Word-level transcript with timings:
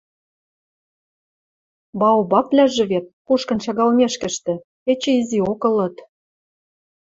—Баобабвлӓжӹ 1.99 2.83
вет, 2.91 3.05
кушкын 3.27 3.59
шагалмешкӹштӹ, 3.65 4.53
эче 4.91 5.11
изиок 5.19 5.61
ылыт. 5.69 5.95